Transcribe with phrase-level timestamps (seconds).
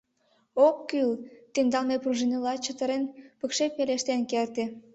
[0.67, 1.11] —Ок к-кӱл,—
[1.53, 3.03] темдалме пружиныла, чытырен,
[3.39, 4.63] пыкше пелештен керте.